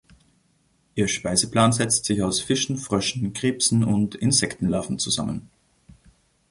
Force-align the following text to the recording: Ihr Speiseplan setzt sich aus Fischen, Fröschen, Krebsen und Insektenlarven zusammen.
Ihr 0.95 1.07
Speiseplan 1.07 1.73
setzt 1.73 2.05
sich 2.05 2.23
aus 2.23 2.41
Fischen, 2.41 2.77
Fröschen, 2.77 3.33
Krebsen 3.33 3.83
und 3.83 4.15
Insektenlarven 4.15 4.97
zusammen. 4.97 5.51